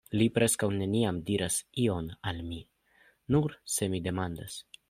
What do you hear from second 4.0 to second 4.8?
demandas.